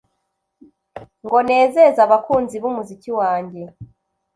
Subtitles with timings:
[1.25, 3.61] ngo nezeze abakunzi b’umuziki wanjye